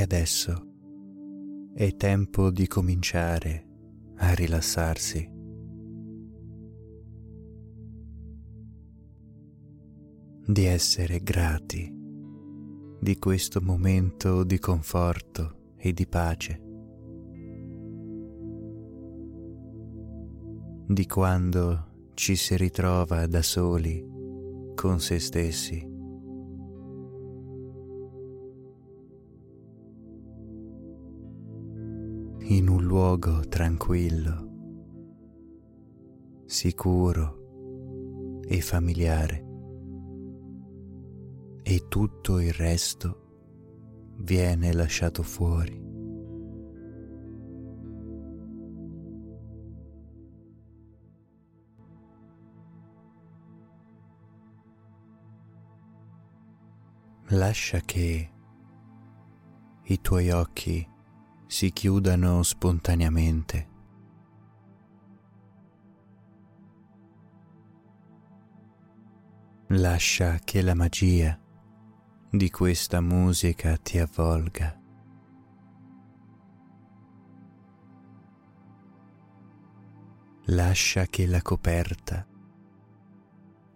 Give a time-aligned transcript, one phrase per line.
[0.00, 0.68] Adesso
[1.74, 3.66] è tempo di cominciare
[4.16, 5.30] a rilassarsi.
[10.46, 11.98] Di essere grati
[13.02, 16.62] di questo momento di conforto e di pace.
[20.86, 24.04] Di quando ci si ritrova da soli
[24.74, 25.89] con se stessi.
[32.50, 34.48] In un luogo tranquillo,
[36.46, 39.46] sicuro e familiare
[41.62, 45.80] e tutto il resto viene lasciato fuori.
[57.28, 58.30] Lascia che
[59.84, 60.89] i tuoi occhi
[61.50, 63.68] si chiudano spontaneamente.
[69.70, 71.36] Lascia che la magia
[72.30, 74.80] di questa musica ti avvolga.
[80.44, 82.24] Lascia che la coperta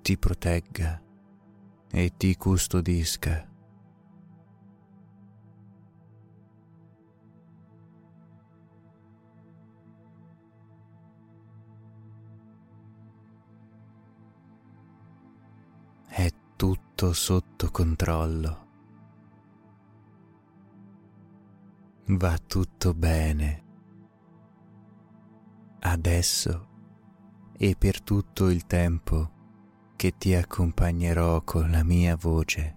[0.01, 1.03] ti protegga
[1.91, 3.54] e ti custodisca.
[16.57, 18.67] Tutto sotto controllo.
[22.07, 23.63] Va tutto bene.
[25.81, 26.69] Adesso
[27.57, 29.31] e per tutto il tempo
[29.97, 32.77] che ti accompagnerò con la mia voce.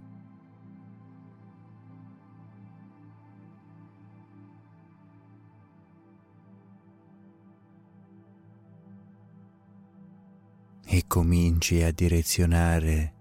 [10.85, 13.16] E cominci a direzionare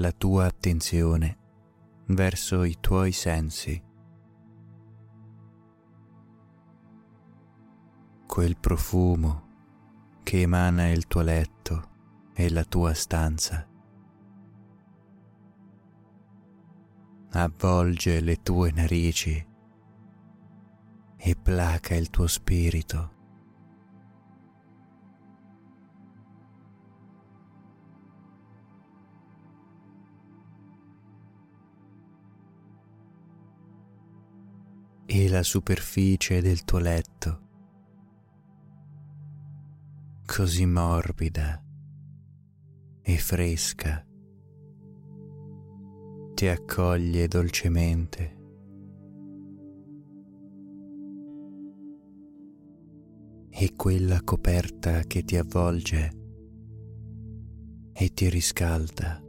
[0.00, 1.38] la tua attenzione
[2.06, 3.84] verso i tuoi sensi.
[8.26, 9.48] Quel profumo
[10.22, 11.90] che emana il tuo letto
[12.32, 13.68] e la tua stanza.
[17.32, 19.48] Avvolge le tue narici
[21.14, 23.18] e placa il tuo spirito.
[35.12, 37.40] E la superficie del tuo letto,
[40.24, 41.60] così morbida
[43.02, 44.06] e fresca,
[46.34, 48.38] ti accoglie dolcemente.
[53.50, 56.18] E quella coperta che ti avvolge
[57.92, 59.20] e ti riscalda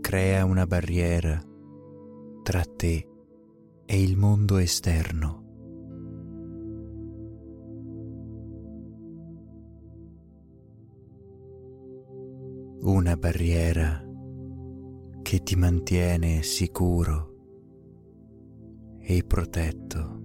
[0.00, 1.38] crea una barriera
[2.42, 3.15] tra te e
[3.94, 5.44] il mondo esterno.
[12.80, 14.04] Una barriera
[15.22, 17.34] che ti mantiene sicuro
[19.00, 20.15] e protetto.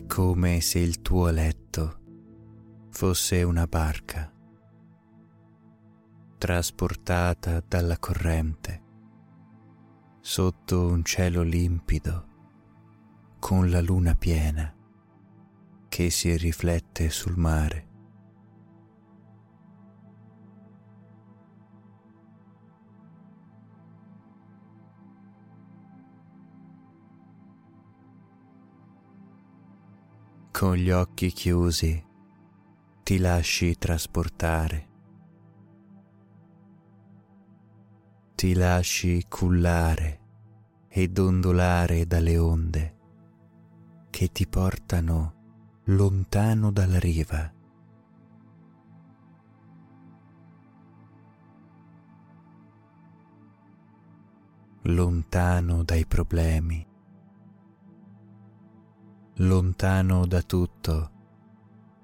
[0.00, 2.00] Come se il tuo letto
[2.90, 4.32] fosse una barca
[6.38, 8.82] trasportata dalla corrente
[10.20, 12.26] sotto un cielo limpido
[13.38, 14.74] con la luna piena
[15.88, 17.91] che si riflette sul mare.
[30.62, 32.00] Con gli occhi chiusi
[33.02, 34.88] ti lasci trasportare,
[38.36, 40.20] ti lasci cullare
[40.86, 42.96] e dondolare dalle onde
[44.10, 47.52] che ti portano lontano dalla riva.
[54.84, 56.91] lontano dai problemi,
[59.36, 61.10] lontano da tutto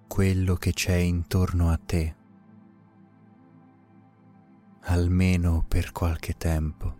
[0.08, 2.16] quello che c'è intorno a te,
[4.84, 6.96] almeno per qualche tempo.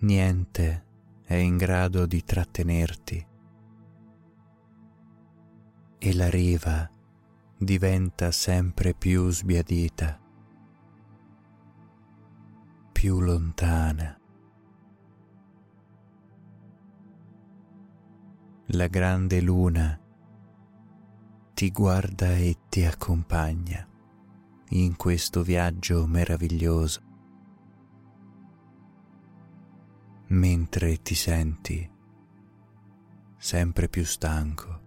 [0.00, 0.84] Niente
[1.24, 3.26] è in grado di trattenerti
[5.98, 6.88] e la riva
[7.58, 10.20] diventa sempre più sbiadita,
[12.92, 14.20] più lontana.
[18.70, 19.98] La grande luna
[21.54, 23.88] ti guarda e ti accompagna
[24.70, 27.00] in questo viaggio meraviglioso,
[30.26, 31.90] mentre ti senti
[33.38, 34.85] sempre più stanco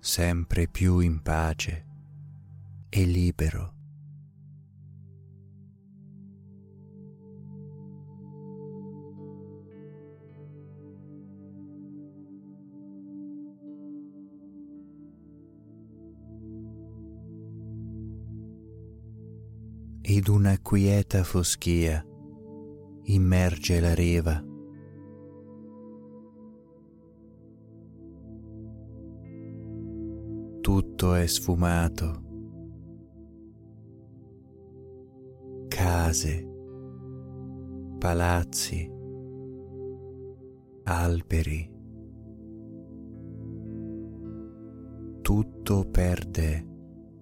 [0.00, 1.84] sempre più in pace
[2.88, 3.74] e libero.
[20.02, 22.04] Ed una quieta foschia
[23.04, 24.49] immerge la riva
[30.60, 32.28] tutto è sfumato.
[35.68, 36.48] Case,
[37.98, 38.90] palazzi,
[40.84, 41.78] alberi.
[45.22, 46.66] Tutto perde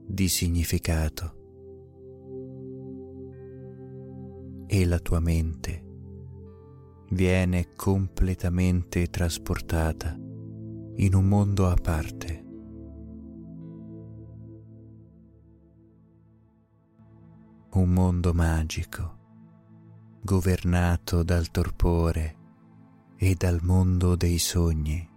[0.05, 1.37] di significato.
[4.67, 5.85] E la tua mente
[7.11, 10.15] viene completamente trasportata
[10.97, 12.48] in un mondo a parte.
[17.79, 19.17] Un mondo magico,
[20.21, 22.37] governato dal torpore
[23.17, 25.09] e dal mondo dei sogni.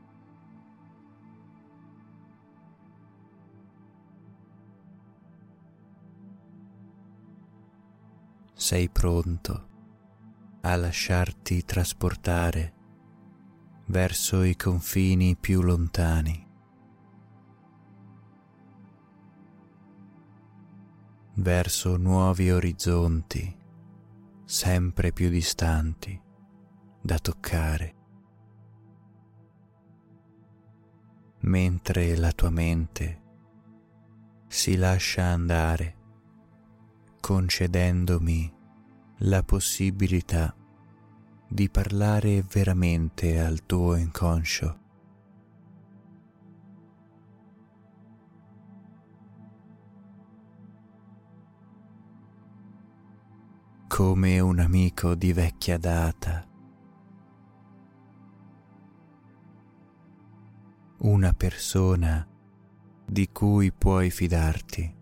[8.53, 9.67] Sei pronto
[10.61, 12.73] a lasciarti trasportare
[13.87, 16.50] verso i confini più lontani.
[21.35, 23.57] Verso nuovi orizzonti
[24.43, 26.19] sempre più distanti
[27.01, 27.95] da toccare,
[31.39, 33.21] mentre la tua mente
[34.47, 35.95] si lascia andare
[37.21, 38.53] concedendomi
[39.19, 40.53] la possibilità
[41.47, 44.80] di parlare veramente al tuo inconscio
[54.01, 56.43] come un amico di vecchia data,
[61.01, 62.27] una persona
[63.05, 64.95] di cui puoi fidarti,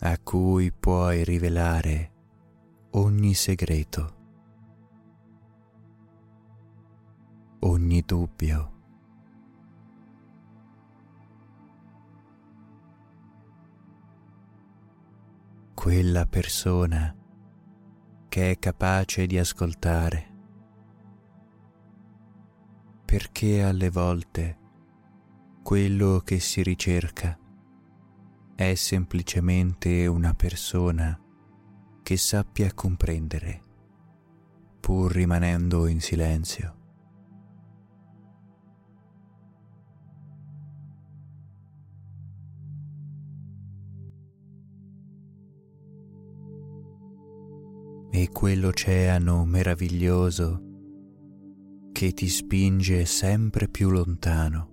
[0.00, 2.12] a cui puoi rivelare
[2.90, 4.16] ogni segreto,
[7.60, 8.71] ogni dubbio.
[15.82, 17.12] Quella persona
[18.28, 20.32] che è capace di ascoltare,
[23.04, 24.58] perché alle volte
[25.60, 27.36] quello che si ricerca
[28.54, 31.20] è semplicemente una persona
[32.00, 33.62] che sappia comprendere,
[34.78, 36.81] pur rimanendo in silenzio.
[48.14, 50.60] E quell'oceano meraviglioso
[51.92, 54.68] che ti spinge sempre più lontano,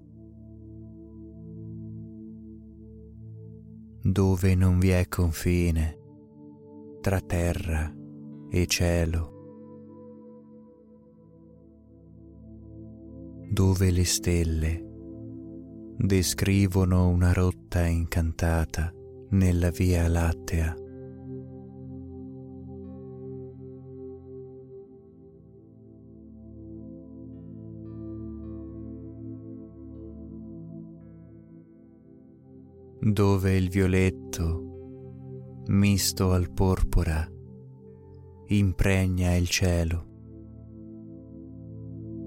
[4.01, 5.98] dove non vi è confine
[7.00, 7.89] tra terra
[8.50, 9.38] e cielo,
[13.50, 14.86] dove le stelle
[15.96, 18.91] descrivono una rotta incantata
[19.29, 20.88] nella Via Lattea.
[33.13, 37.27] Dove il violetto, misto al porpora,
[38.47, 40.07] impregna il cielo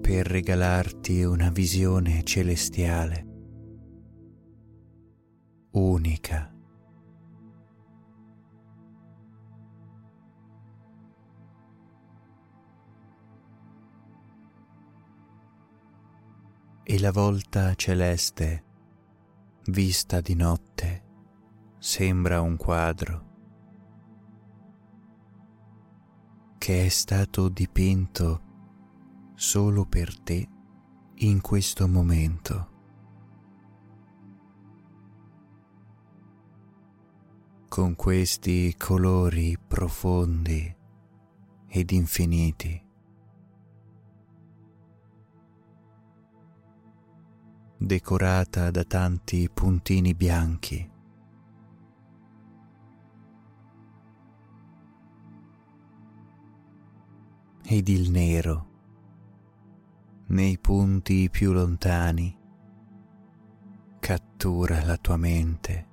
[0.00, 3.26] per regalarti una visione celestiale
[5.72, 6.48] unica.
[16.84, 18.71] E la volta celeste
[19.66, 21.04] vista di notte,
[21.78, 23.30] sembra un quadro
[26.58, 28.40] che è stato dipinto
[29.34, 30.48] solo per te
[31.14, 32.70] in questo momento.
[37.68, 40.76] Con questi colori profondi
[41.68, 42.81] ed infiniti.
[47.84, 50.88] Decorata da tanti puntini bianchi.
[57.64, 58.70] Ed il nero
[60.26, 62.38] nei punti più lontani
[63.98, 65.88] cattura la tua mente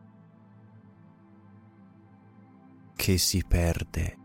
[2.95, 4.17] che si perde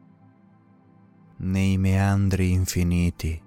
[1.38, 3.42] nei meandri infiniti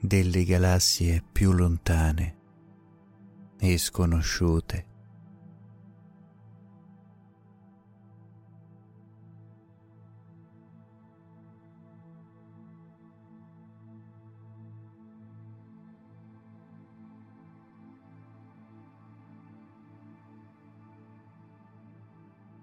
[0.00, 2.35] delle galassie più lontane
[3.58, 4.94] e sconosciute.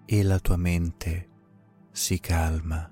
[0.06, 1.30] E la tua mente
[1.90, 2.88] si calma.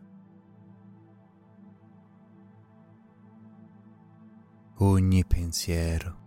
[4.79, 6.22] Ogni pensiero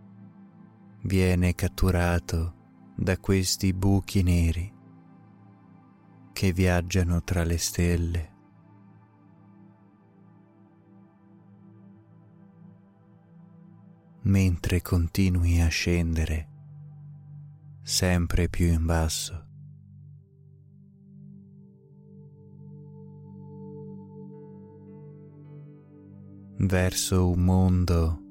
[1.06, 2.54] viene catturato
[2.96, 4.74] da questi buchi neri
[6.32, 8.34] che viaggiano tra le stelle.
[14.26, 16.48] mentre continui a scendere
[17.82, 19.44] sempre più in basso.
[26.58, 28.25] verso un mondo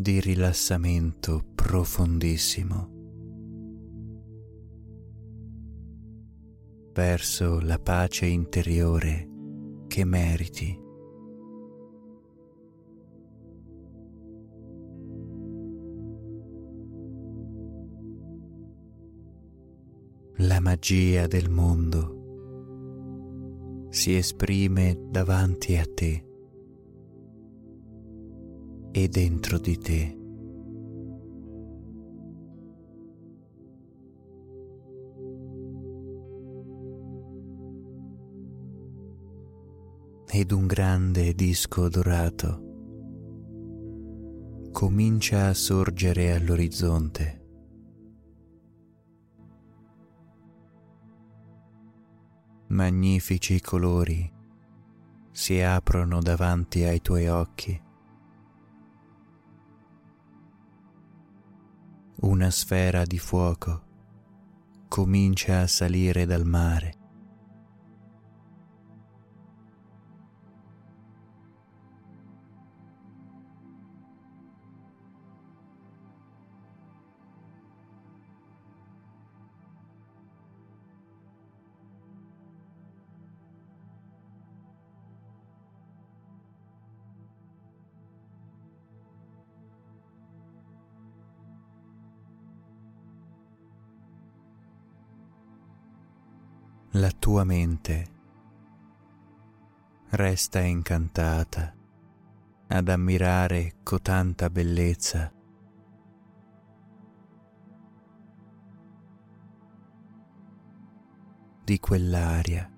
[0.00, 2.98] di rilassamento profondissimo
[6.94, 9.28] verso la pace interiore
[9.88, 10.78] che meriti.
[20.36, 22.16] La magia del mondo
[23.90, 26.29] si esprime davanti a te
[28.92, 30.14] e dentro di te.
[40.32, 42.68] Ed un grande disco dorato
[44.70, 47.38] comincia a sorgere all'orizzonte.
[52.68, 54.32] Magnifici colori
[55.32, 57.88] si aprono davanti ai tuoi occhi.
[62.22, 63.82] Una sfera di fuoco
[64.88, 66.99] comincia a salire dal mare.
[97.40, 98.06] Tua mente
[100.10, 101.74] resta incantata
[102.68, 105.32] ad ammirare cotanta bellezza.
[111.64, 112.68] di quell'aria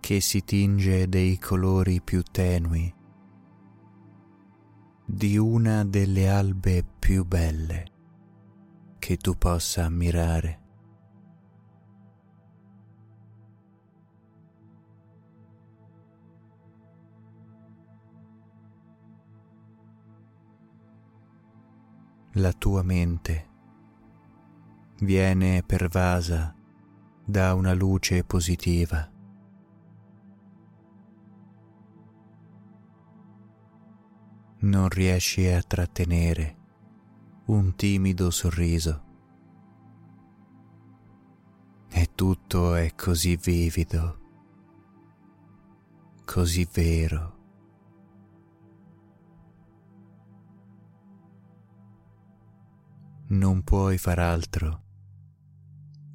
[0.00, 2.92] che si tinge dei colori più tenui
[5.04, 7.84] di una delle albe più belle
[8.98, 10.63] che tu possa ammirare.
[22.36, 23.48] La tua mente
[25.00, 26.52] viene pervasa
[27.24, 29.08] da una luce positiva.
[34.58, 36.56] Non riesci a trattenere
[37.46, 39.02] un timido sorriso.
[41.88, 44.18] E tutto è così vivido,
[46.24, 47.33] così vero.
[53.34, 54.82] Non puoi far altro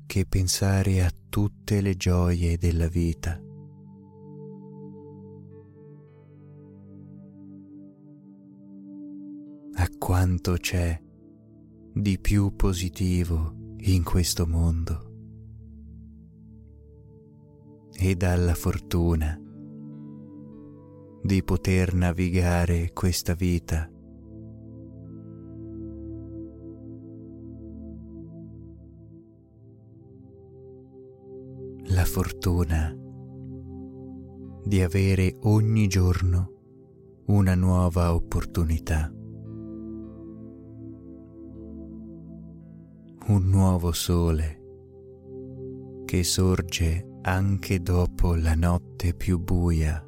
[0.05, 3.39] che pensare a tutte le gioie della vita.
[9.73, 10.99] A quanto c'è
[11.93, 15.07] di più positivo in questo mondo
[17.93, 19.37] e dalla fortuna
[21.21, 23.91] di poter navigare questa vita.
[32.09, 32.91] Fortuna
[34.65, 36.53] di avere ogni giorno
[37.27, 39.13] una nuova opportunità.
[43.27, 44.57] Un nuovo sole
[46.05, 50.03] che sorge anche dopo la notte più buia.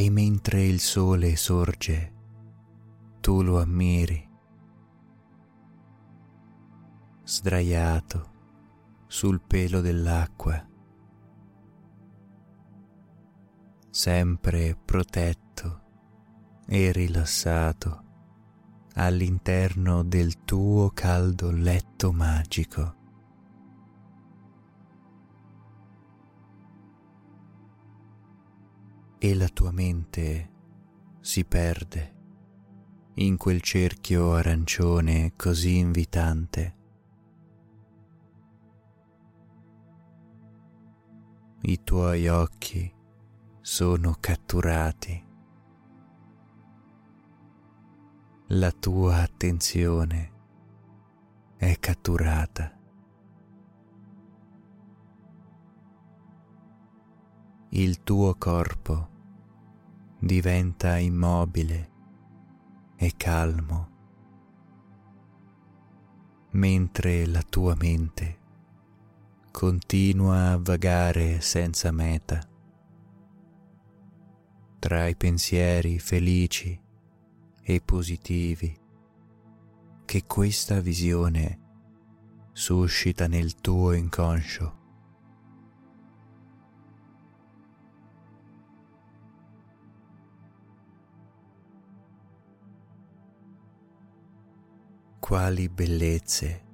[0.00, 2.12] E mentre il sole sorge,
[3.18, 4.30] tu lo ammiri,
[7.24, 8.30] sdraiato
[9.08, 10.64] sul pelo dell'acqua
[13.90, 15.80] sempre protetto
[16.68, 18.04] e rilassato
[18.94, 22.97] all'interno del tuo caldo letto magico.
[29.20, 30.50] E la tua mente
[31.20, 32.14] si perde
[33.14, 36.76] in quel cerchio arancione così invitante.
[41.62, 42.94] I tuoi occhi
[43.60, 45.26] sono catturati.
[48.50, 50.32] La tua attenzione
[51.56, 52.72] è catturata.
[57.70, 59.16] Il tuo corpo
[60.18, 61.90] diventa immobile
[62.96, 63.88] e calmo,
[66.50, 68.38] mentre la tua mente
[69.50, 72.40] continua a vagare senza meta
[74.78, 76.80] tra i pensieri felici
[77.62, 78.76] e positivi
[80.04, 81.58] che questa visione
[82.52, 84.77] suscita nel tuo inconscio.
[95.28, 96.64] Quali bellezze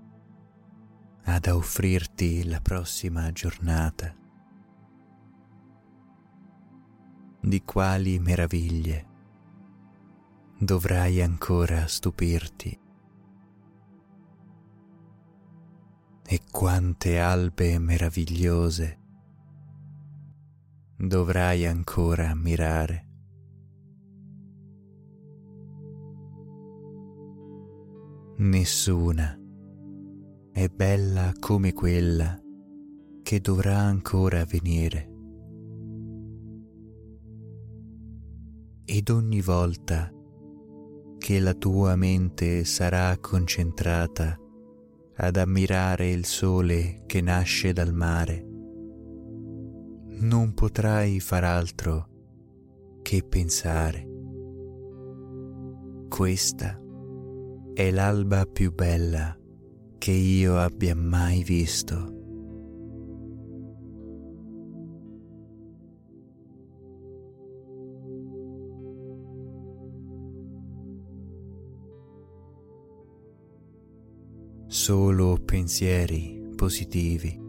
[1.25, 4.15] ha da offrirti la prossima giornata.
[7.41, 9.07] di quali meraviglie
[10.57, 12.79] dovrai ancora stupirti.
[16.23, 18.99] E quante albe meravigliose
[20.97, 23.04] dovrai ancora ammirare.
[28.37, 29.39] Nessuna
[30.53, 32.39] è bella come quella
[33.23, 35.13] che dovrà ancora venire.
[38.87, 40.13] ed ogni volta
[41.19, 44.39] che la tua mente sarà concentrata
[45.17, 48.47] ad ammirare il sole che nasce dal mare,
[50.21, 52.09] non potrai far altro
[53.01, 54.07] che pensare.
[56.09, 56.79] Questa
[57.75, 59.37] è l'alba più bella
[59.99, 62.15] che io abbia mai visto.
[74.67, 77.41] solo pensieri positivi,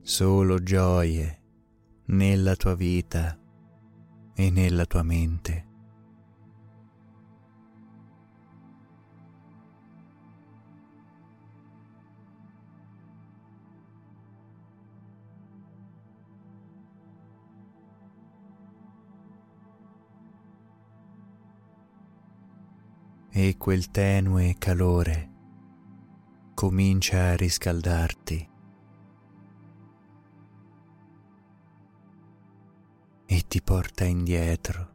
[0.00, 1.42] solo gioie
[2.06, 3.38] nella tua vita
[4.34, 5.69] e nella tua mente.
[23.42, 25.30] E quel tenue calore
[26.52, 28.50] comincia a riscaldarti
[33.24, 34.94] e ti porta indietro,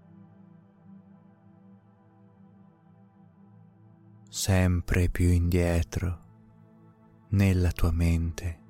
[4.29, 6.23] sempre più indietro
[7.29, 8.64] nella tua mente.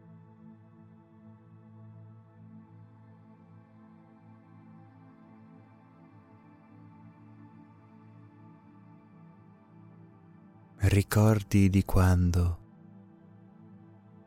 [10.87, 12.59] Ricordi di quando,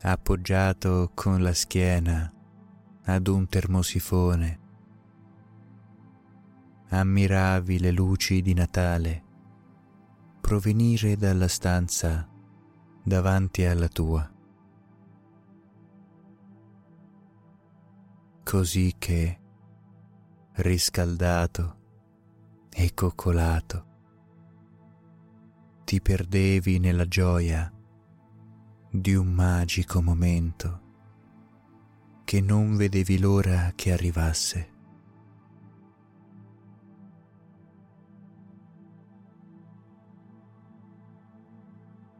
[0.01, 2.33] appoggiato con la schiena
[3.03, 4.59] ad un termosifone,
[6.89, 9.23] ammiravi le luci di Natale
[10.41, 12.27] provenire dalla stanza
[13.03, 14.29] davanti alla tua.
[18.43, 19.39] Così che,
[20.55, 21.77] riscaldato
[22.69, 23.88] e coccolato,
[25.89, 27.73] ti perdevi nella gioia
[28.91, 30.81] di un magico momento
[32.25, 34.69] che non vedevi l'ora che arrivasse.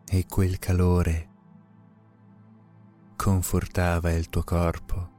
[0.08, 1.30] E quel calore
[3.16, 5.10] confortava il tuo corpo,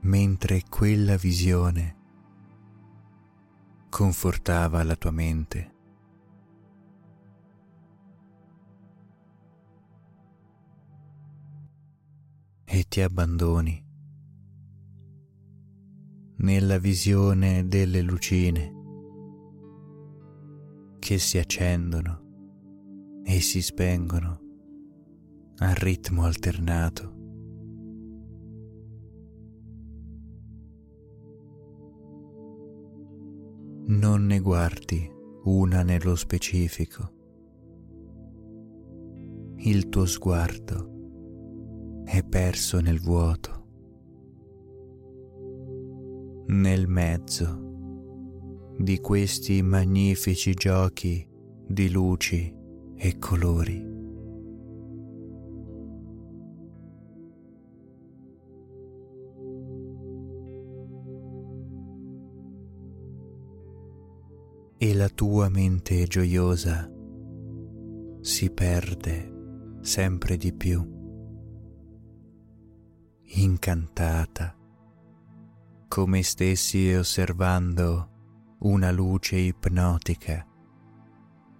[0.00, 1.96] mentre quella visione
[3.90, 5.80] confortava la tua mente.
[12.74, 13.86] E ti abbandoni
[16.36, 18.72] nella visione delle lucine
[20.98, 24.40] che si accendono e si spengono
[25.58, 27.14] a ritmo alternato.
[33.88, 35.10] Non ne guardi
[35.44, 37.12] una nello specifico.
[39.56, 40.91] Il tuo sguardo
[42.04, 43.60] è perso nel vuoto.
[46.46, 51.26] Nel mezzo di questi magnifici giochi
[51.66, 52.54] di luci
[52.96, 53.90] e colori.
[64.82, 66.90] e la tua mente gioiosa
[68.20, 71.01] si perde sempre di più,
[73.34, 74.54] incantata,
[75.88, 80.46] come stessi osservando una luce ipnotica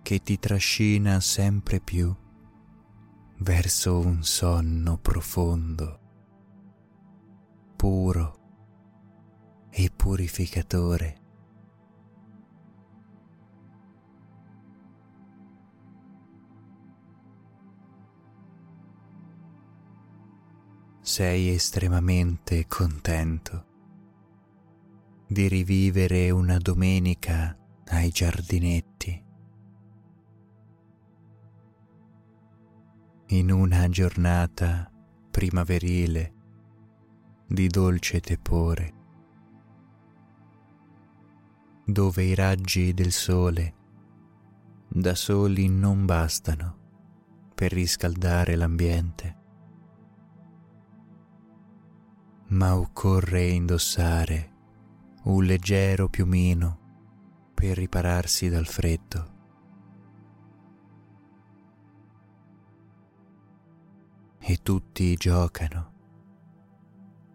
[0.03, 2.15] che ti trascina sempre più
[3.39, 6.01] verso un sonno profondo,
[7.77, 8.39] puro
[9.71, 11.22] e purificatore.
[21.05, 23.67] Sei estremamente contento
[25.27, 29.25] di rivivere una domenica ai giardinetti,
[33.27, 34.89] in una giornata
[35.29, 36.35] primaverile
[37.49, 38.95] di dolce tepore,
[41.85, 43.75] dove i raggi del sole
[44.87, 46.79] da soli non bastano
[47.57, 49.41] per riscaldare l'ambiente
[52.53, 54.51] ma occorre indossare
[55.25, 59.31] un leggero piumino per ripararsi dal freddo.
[64.39, 65.93] E tutti giocano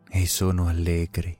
[0.09, 1.35] e sono allegri.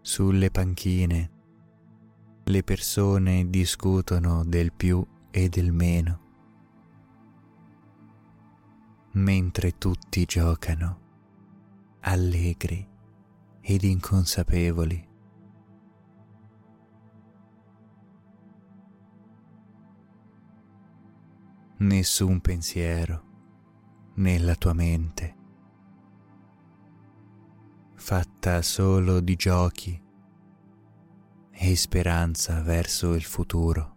[0.00, 1.30] Sulle panchine
[2.42, 6.23] le persone discutono del più e del meno
[9.14, 11.00] mentre tutti giocano,
[12.00, 12.88] allegri
[13.60, 15.08] ed inconsapevoli.
[21.76, 25.36] Nessun pensiero nella tua mente,
[27.94, 30.02] fatta solo di giochi
[31.50, 33.93] e speranza verso il futuro.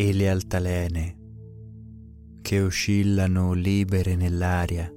[0.00, 1.18] E le altalene
[2.40, 4.90] che oscillano libere nell'aria,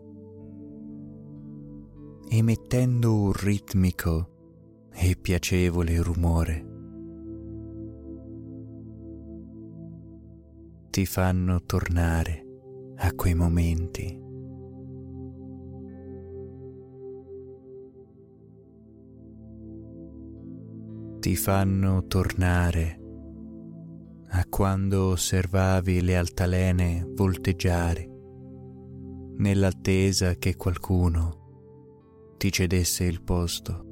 [2.30, 6.66] emettendo un ritmico e piacevole rumore.
[10.90, 12.46] Ti fanno tornare
[12.96, 14.22] a quei momenti.
[21.20, 23.03] Ti fanno tornare
[24.36, 28.10] a quando osservavi le altalene volteggiare
[29.38, 33.86] nell'attesa che qualcuno ti cedesse il posto.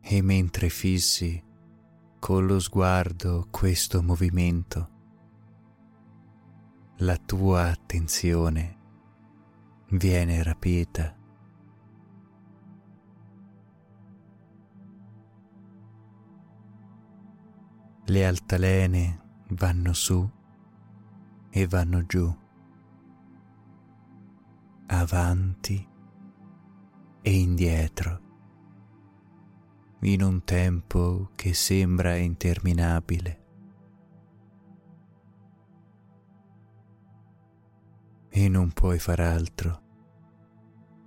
[0.00, 1.42] E mentre fissi
[2.18, 4.90] con lo sguardo questo movimento,
[6.98, 8.78] la tua attenzione
[9.90, 11.14] viene rapita
[18.08, 20.30] le altalene vanno su
[21.50, 22.32] e vanno giù,
[24.86, 25.88] avanti
[27.20, 28.20] e indietro,
[30.02, 33.44] in un tempo che sembra interminabile.
[38.28, 39.82] E non puoi far altro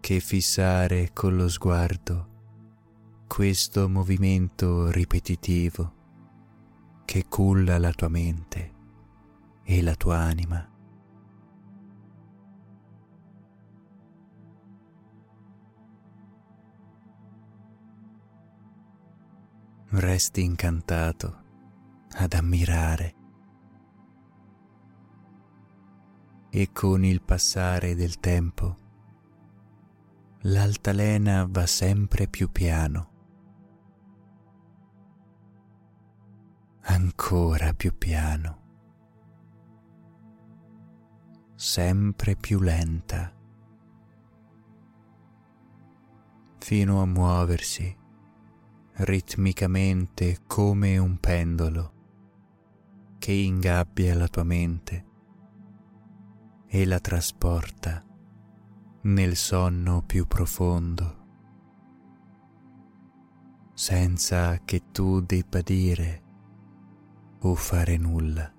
[0.02, 2.28] che fissare con lo sguardo
[3.28, 5.99] questo movimento ripetitivo
[7.10, 8.74] che culla la tua mente
[9.63, 10.63] e la tua anima.
[19.88, 21.43] Resti incantato
[22.12, 23.15] ad ammirare
[26.52, 28.78] e con il passare del tempo
[30.41, 33.09] l'altalena va sempre più piano,
[36.82, 38.58] ancora più piano.
[41.56, 43.34] Sempre più lenta,
[46.60, 47.98] fino a muoversi
[48.94, 51.94] ritmicamente come un pendolo
[53.18, 55.06] che ingabbia la tua mente
[56.68, 58.06] e la trasporta
[59.02, 61.18] nel sonno più profondo,
[63.74, 66.24] senza che tu debba dire
[67.41, 68.54] o fare nulla.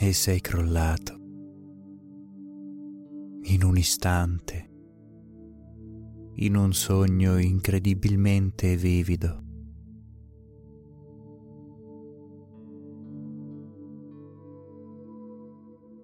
[0.00, 1.14] e sei crollato
[3.42, 4.70] in un istante,
[6.36, 9.47] in un sogno incredibilmente vivido.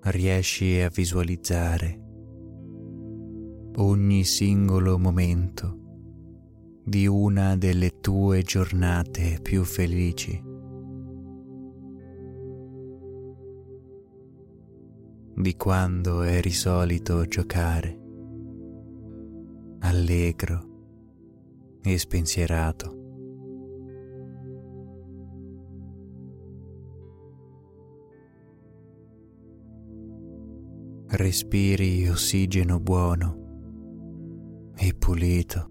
[0.06, 2.00] Riesci a visualizzare
[3.76, 10.52] ogni singolo momento di una delle tue giornate più felici.
[15.36, 17.98] di quando eri solito giocare,
[19.80, 22.93] allegro e spensierato.
[31.16, 35.70] Respiri ossigeno buono e pulito.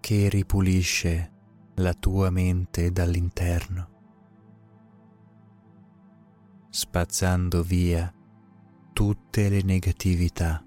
[0.00, 1.32] che ripulisce
[1.76, 3.88] la tua mente dall'interno,
[6.68, 8.12] spazzando via
[8.94, 10.64] tutte le negatività.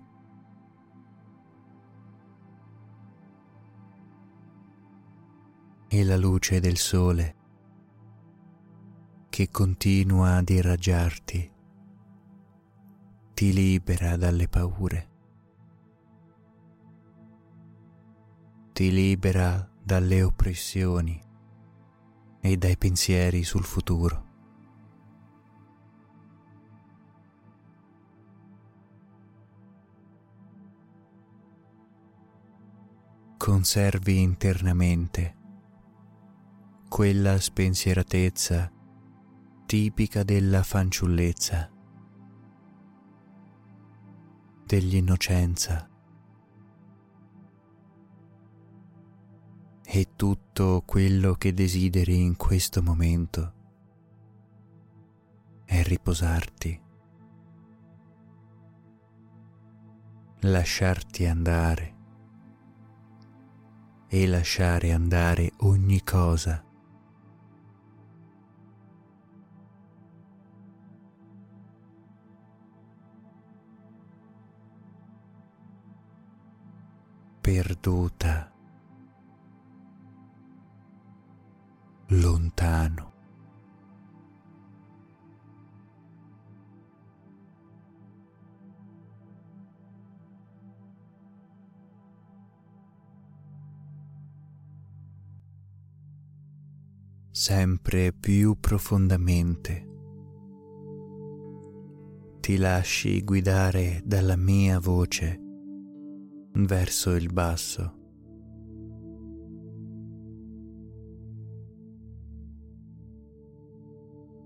[5.87, 7.35] E la luce del sole
[9.29, 11.51] che continua ad irraggiarti
[13.33, 15.15] ti libera dalle paure.
[18.77, 21.19] ti libera dalle oppressioni
[22.39, 24.26] e dai pensieri sul futuro.
[33.37, 35.35] Conservi internamente.
[36.89, 38.69] Quella spensieratezza
[39.67, 41.71] tipica della fanciullezza,
[44.65, 45.87] dell'innocenza.
[49.83, 53.53] E tutto quello che desideri in questo momento.
[55.63, 56.81] È riposarti,
[60.39, 61.96] lasciarti andare
[64.07, 66.61] e lasciare andare ogni cosa.
[77.47, 78.51] perduta
[82.07, 83.16] lontano.
[97.39, 99.87] Sempre più profondamente.
[102.39, 105.39] Ti lasci guidare dalla mia voce
[106.53, 107.93] verso il basso.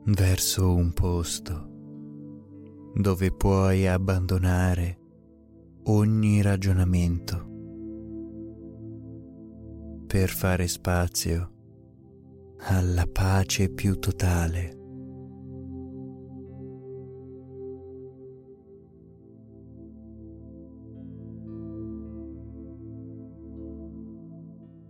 [0.04, 1.70] verso un posto
[2.96, 5.00] dove puoi abbandonare
[5.84, 7.48] ogni ragionamento
[10.08, 11.51] per fare spazio
[12.64, 14.78] alla pace più totale.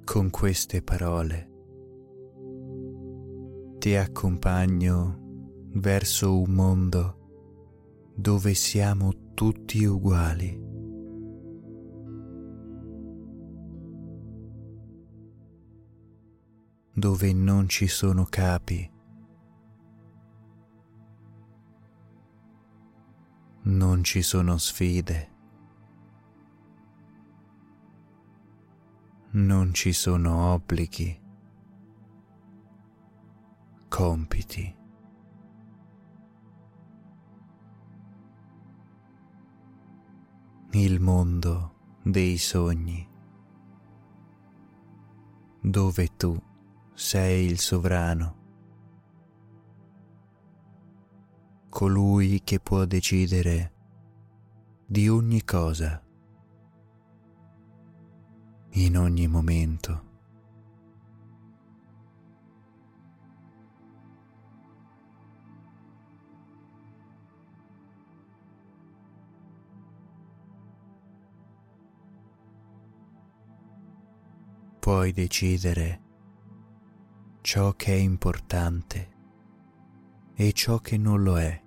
[0.04, 1.50] Con queste parole
[3.78, 5.18] ti accompagno
[5.76, 7.16] verso un mondo
[8.14, 10.71] dove siamo tutti uguali.
[17.02, 18.88] Dove non ci sono capi,
[23.64, 25.30] non ci sono sfide,
[29.32, 31.20] non ci sono obblighi,
[33.90, 34.76] compiti.
[40.74, 43.10] Il mondo dei sogni,
[45.64, 46.50] dove tu
[47.04, 48.36] sei il sovrano,
[51.68, 53.74] colui che può decidere
[54.86, 56.00] di ogni cosa,
[58.74, 60.10] in ogni momento.
[74.80, 76.01] Puoi decidere
[77.42, 79.10] ciò che è importante
[80.36, 81.62] e ciò che non lo è.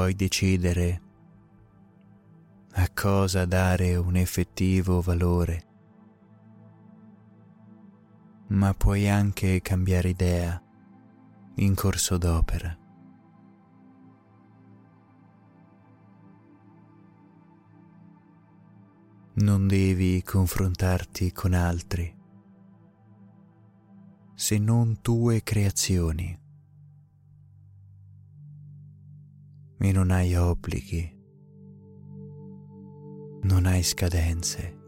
[0.00, 1.00] Puoi decidere
[2.72, 5.64] a cosa dare un effettivo valore,
[8.46, 10.58] ma puoi anche cambiare idea
[11.56, 12.74] in corso d'opera.
[19.34, 22.16] Non devi confrontarti con altri
[24.34, 26.39] se non tue creazioni.
[29.82, 31.18] E non hai obblighi,
[33.42, 34.78] non hai scadenze.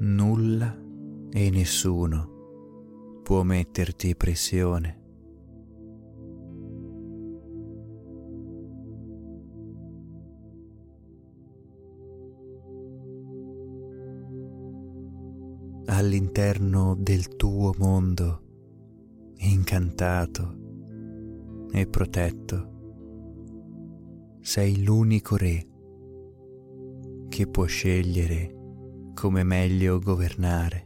[0.00, 0.76] Nulla
[1.30, 5.03] e nessuno può metterti pressione.
[16.04, 18.42] All'interno del tuo mondo
[19.38, 20.54] incantato
[21.72, 22.72] e protetto.
[24.40, 25.66] Sei l'unico re
[27.28, 28.54] che può scegliere
[29.14, 30.83] come meglio governare.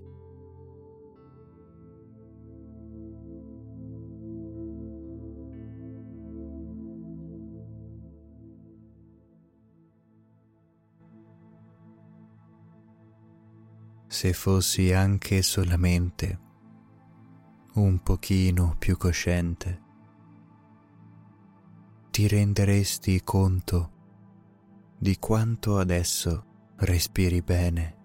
[14.18, 16.40] Se fossi anche solamente
[17.74, 19.80] un pochino più cosciente,
[22.10, 23.92] ti renderesti conto
[24.98, 27.96] di quanto adesso respiri bene,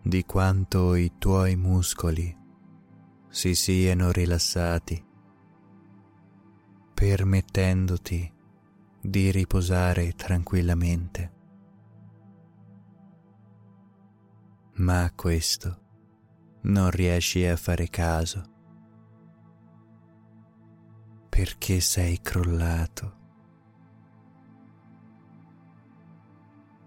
[0.00, 2.34] di quanto i tuoi muscoli
[3.28, 5.04] si siano rilassati,
[6.94, 8.32] permettendoti
[9.02, 11.31] di riposare tranquillamente.
[14.74, 15.80] Ma a questo
[16.62, 18.50] non riesci a fare caso
[21.28, 23.16] perché sei crollato,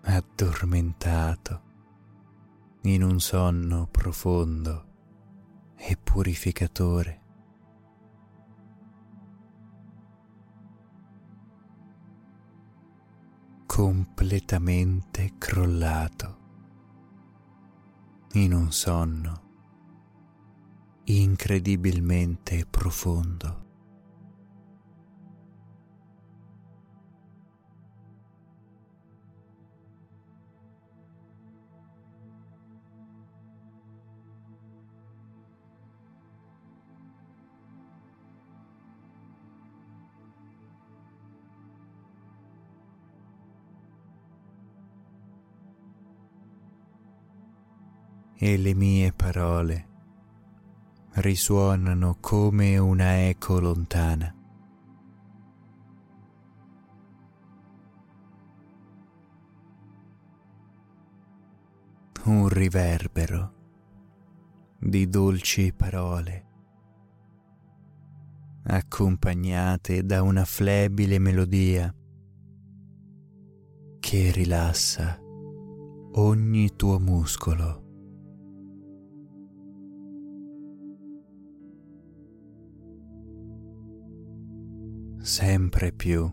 [0.03, 1.61] addormentato
[2.83, 4.93] in un sonno profondo
[5.75, 7.23] e purificatore.
[13.75, 16.34] completamente crollato
[18.35, 19.43] in un sonno
[21.05, 23.64] incredibilmente profondo.
[48.47, 49.87] E le mie parole
[51.13, 54.31] risuonano come una eco lontana.
[62.25, 63.53] Un riverbero
[64.77, 66.45] di dolci parole
[68.65, 71.91] accompagnate da una flebile melodia
[73.99, 75.19] che rilassa
[76.11, 77.84] ogni tuo muscolo.
[85.25, 86.31] Sempre più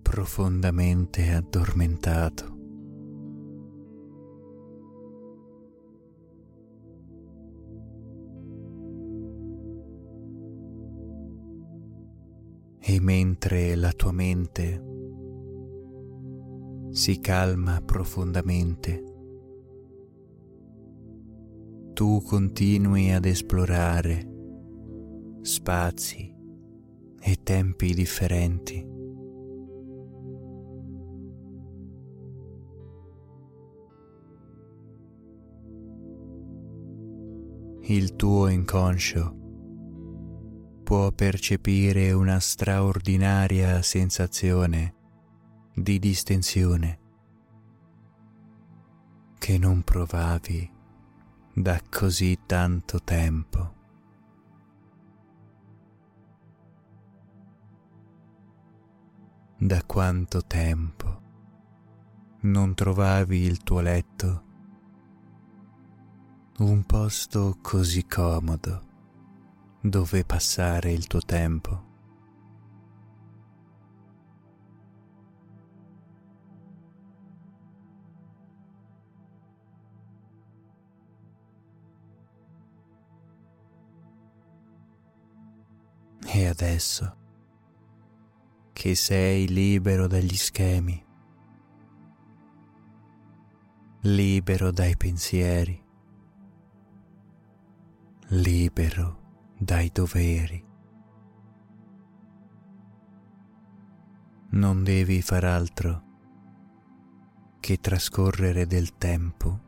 [0.00, 2.46] profondamente addormentato.
[12.80, 14.82] E mentre la tua mente
[16.88, 19.04] si calma profondamente,
[21.92, 24.26] tu continui ad esplorare
[25.42, 26.31] spazi
[27.24, 28.90] e tempi differenti.
[37.84, 39.36] Il tuo inconscio
[40.82, 44.94] può percepire una straordinaria sensazione
[45.74, 46.98] di distensione
[49.38, 50.70] che non provavi
[51.54, 53.81] da così tanto tempo.
[59.64, 61.20] Da quanto tempo
[62.40, 64.42] non trovavi il tuo letto
[66.58, 68.82] un posto così comodo
[69.80, 71.84] dove passare il tuo tempo.
[86.26, 87.21] E adesso
[88.82, 91.00] che sei libero dagli schemi,
[94.00, 95.80] libero dai pensieri,
[98.30, 100.66] libero dai doveri.
[104.50, 106.02] Non devi far altro
[107.60, 109.60] che trascorrere del tempo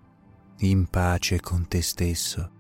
[0.57, 2.54] in pace con te stesso.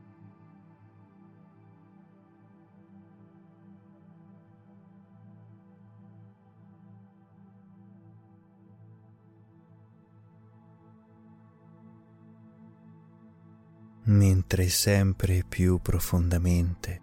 [14.05, 17.02] Mentre sempre più profondamente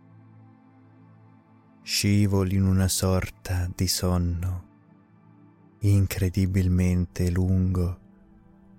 [1.83, 4.69] scivoli in una sorta di sonno
[5.79, 7.99] incredibilmente lungo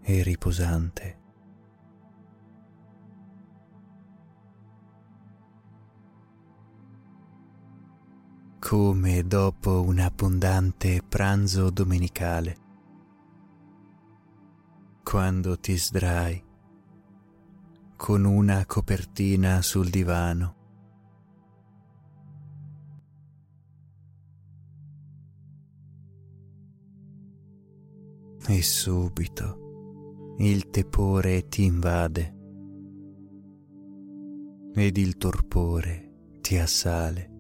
[0.03, 1.21] e riposante.
[8.61, 12.57] Come dopo un abbondante pranzo domenicale,
[15.03, 16.51] quando ti sdrai
[18.05, 20.57] con una copertina sul divano
[28.49, 32.37] e subito il tepore ti invade
[34.75, 37.31] ed il torpore ti assale.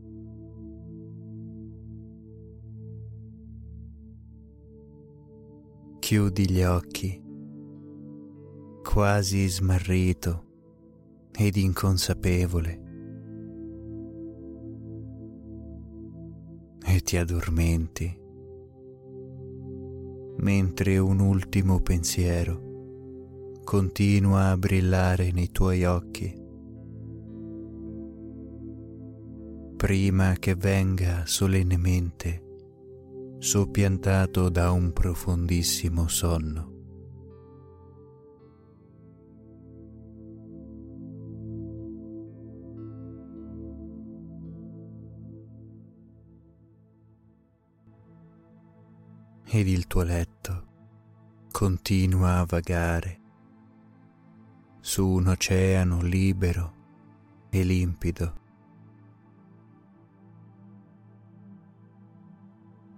[5.98, 7.20] Chiudi gli occhi,
[8.80, 10.50] quasi smarrito
[11.36, 12.80] ed inconsapevole,
[16.84, 18.20] e ti addormenti
[20.38, 26.40] mentre un ultimo pensiero continua a brillare nei tuoi occhi.
[29.82, 32.40] prima che venga solennemente
[33.40, 36.71] soppiantato da un profondissimo sonno.
[49.54, 50.66] Ed il tuo letto
[51.52, 53.20] continua a vagare
[54.80, 56.74] su un oceano libero
[57.50, 58.40] e limpido,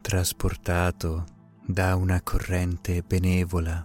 [0.01, 1.25] trasportato
[1.67, 3.85] da una corrente benevola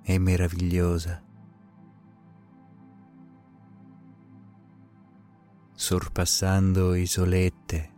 [0.00, 1.20] e meravigliosa,
[5.72, 7.94] sorpassando isolette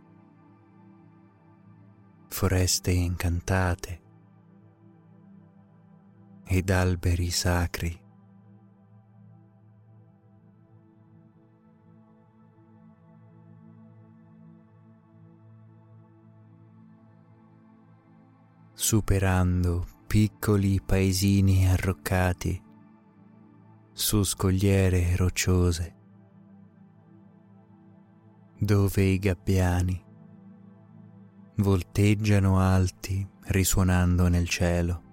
[2.29, 4.01] foreste incantate
[6.45, 8.07] ed alberi sacri.
[18.73, 22.59] superando piccoli paesini arroccati
[23.91, 25.95] su scogliere rocciose,
[28.57, 30.08] dove i gabbiani
[31.59, 35.03] volteggiano alti risuonando nel cielo.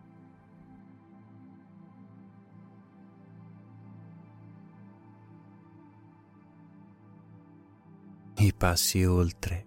[8.37, 9.65] I passi oltre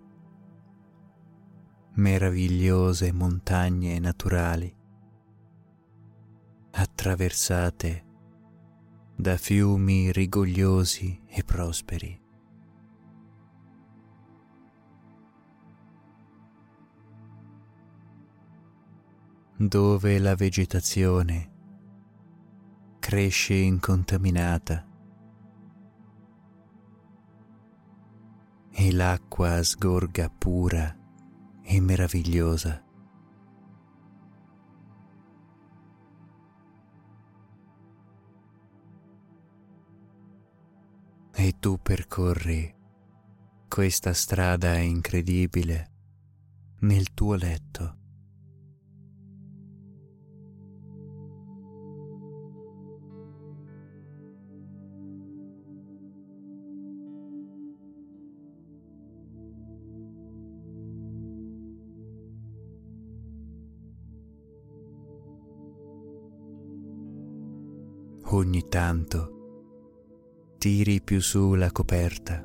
[1.96, 4.74] meravigliose montagne naturali
[6.72, 8.06] attraversate
[9.18, 12.19] da fiumi rigogliosi e prosperi.
[19.62, 21.52] Dove la vegetazione
[22.98, 24.88] cresce incontaminata
[28.72, 30.98] e l'acqua sgorga pura
[31.62, 32.82] e meravigliosa.
[41.34, 42.74] E tu percorri
[43.68, 45.92] questa strada incredibile
[46.80, 47.99] nel tuo letto.
[68.50, 72.44] Ogni tanto tiri più su la coperta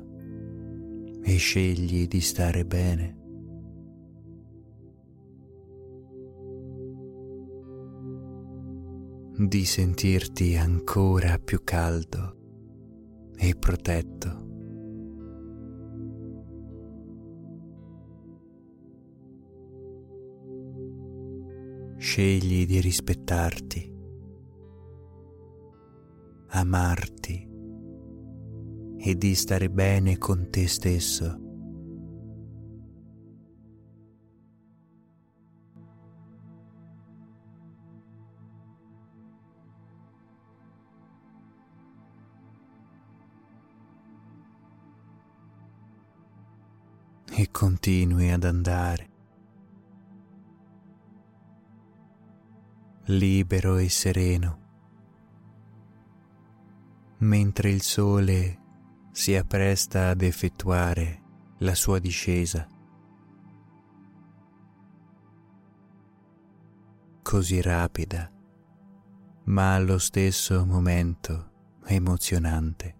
[1.23, 3.23] e scegli di stare bene.
[9.37, 12.37] di sentirti ancora più caldo
[13.35, 14.43] e protetto.
[21.97, 23.94] Scegli di rispettarti
[26.55, 27.47] amarti
[28.97, 31.41] e di stare bene con te stesso.
[47.37, 49.09] E continui ad andare,
[53.07, 54.64] libero e sereno
[57.25, 58.61] mentre il sole
[59.11, 61.21] si appresta ad effettuare
[61.59, 62.67] la sua discesa.
[67.21, 68.31] Così rapida,
[69.45, 72.95] ma allo stesso momento emozionante.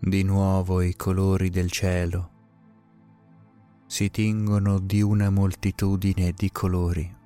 [0.00, 2.36] Di nuovo i colori del cielo
[3.86, 7.16] si tingono di una moltitudine di colori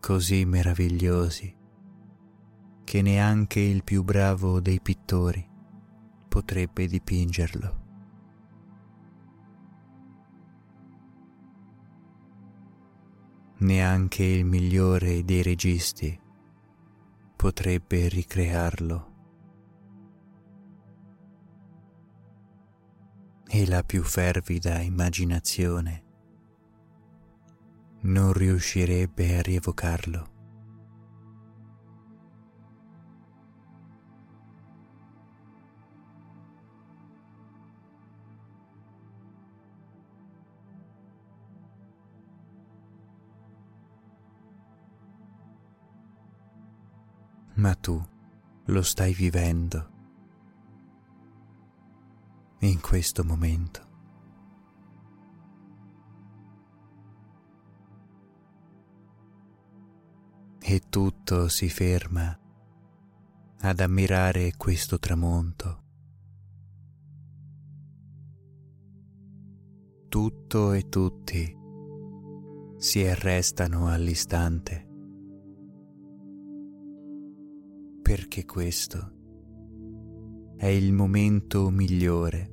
[0.00, 1.56] così meravigliosi
[2.84, 5.46] che neanche il più bravo dei pittori
[6.26, 7.78] potrebbe dipingerlo.
[13.58, 16.18] Neanche il migliore dei registi
[17.36, 19.08] potrebbe ricrearlo.
[23.46, 26.09] E la più fervida immaginazione
[28.02, 30.38] non riuscirebbe a rievocarlo.
[47.54, 48.02] Ma tu
[48.66, 49.88] lo stai vivendo
[52.60, 53.89] in questo momento.
[60.62, 62.38] E tutto si ferma
[63.62, 65.82] ad ammirare questo tramonto.
[70.08, 71.56] Tutto e tutti
[72.76, 74.88] si arrestano all'istante,
[78.02, 79.18] perché questo
[80.56, 82.50] è il momento migliore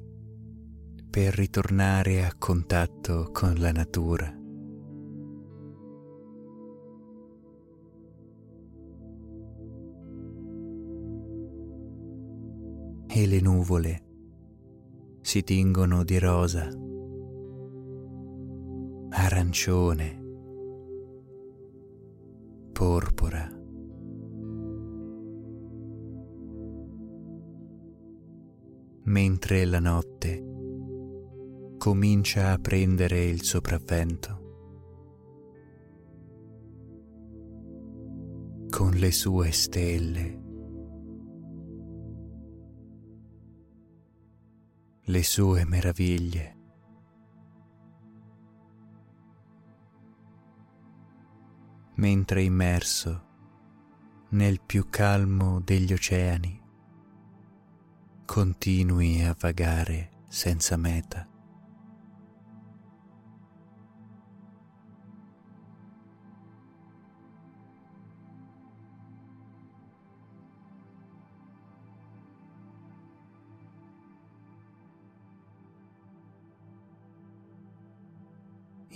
[1.09, 4.36] per ritornare a contatto con la natura.
[13.18, 14.03] E le nuvole
[15.22, 16.70] si tingono di rosa,
[19.09, 20.24] arancione,
[22.72, 23.49] porpora.
[29.05, 30.45] Mentre la notte
[31.80, 34.45] comincia a prendere il sopravvento.
[38.70, 40.45] Con le sue stelle,
[45.09, 46.55] le sue meraviglie.
[51.95, 53.25] Mentre immerso
[54.31, 56.61] nel più calmo degli oceani,
[58.25, 61.36] continui a vagare senza meta.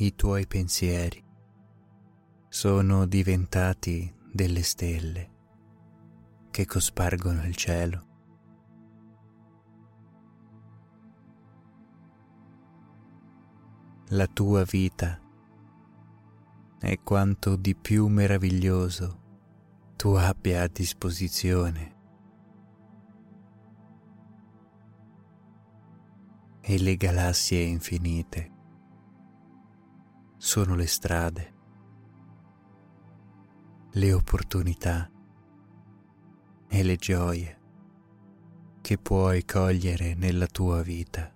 [0.01, 1.23] I tuoi pensieri
[2.49, 5.29] sono diventati delle stelle
[6.49, 8.07] che cospargono il cielo.
[14.07, 15.21] La tua vita
[16.79, 19.19] è quanto di più meraviglioso
[19.97, 21.95] tu abbia a disposizione.
[26.59, 28.50] E le galassie infinite
[30.43, 31.53] sono le strade,
[33.91, 35.07] le opportunità
[36.67, 37.59] e le gioie
[38.81, 41.31] che puoi cogliere nella tua vita.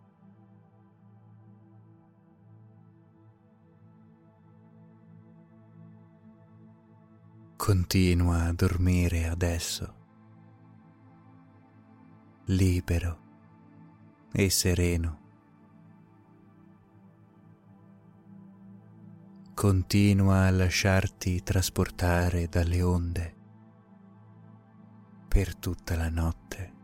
[7.55, 9.95] Continua a dormire adesso,
[12.45, 13.19] libero
[14.31, 15.24] e sereno.
[19.55, 23.35] Continua a lasciarti trasportare dalle onde
[25.29, 26.74] per tutta la notte.